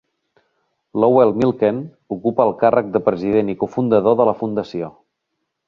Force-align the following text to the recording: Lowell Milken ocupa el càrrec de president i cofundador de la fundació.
Lowell 1.03 1.33
Milken 1.41 1.83
ocupa 2.17 2.47
el 2.51 2.55
càrrec 2.63 2.89
de 2.97 3.03
president 3.13 3.55
i 3.55 3.59
cofundador 3.65 4.21
de 4.23 4.31
la 4.33 4.37
fundació. 4.43 4.93